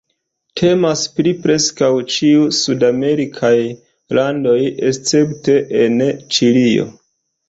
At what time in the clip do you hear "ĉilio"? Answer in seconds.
6.39-6.87